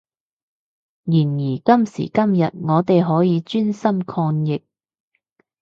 [1.03, 4.65] 然而今時今日我哋可以專心抗疫